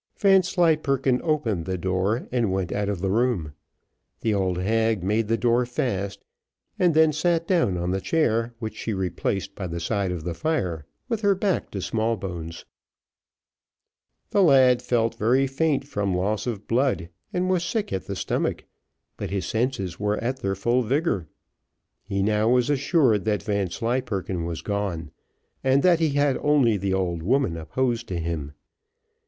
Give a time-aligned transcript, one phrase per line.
[0.17, 3.53] Vanslyperken opened the door, and went out of the room;
[4.21, 6.25] the old hag made the door fast,
[6.79, 10.33] and then sat down on the chair, which she replaced by the side of the
[10.33, 12.65] fire with her back to Smallbones.
[14.31, 18.63] The lad felt very faint from loss of blood, and was sick at the stomach,
[19.17, 21.27] but his senses were in their full vigour.
[22.03, 25.11] He now was assured that Vanslyperken was gone,
[25.63, 28.53] and that he had only the old woman opposed to him.